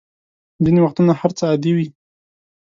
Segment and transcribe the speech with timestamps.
[0.63, 1.87] ځینې وختونه هر څه عادي وي.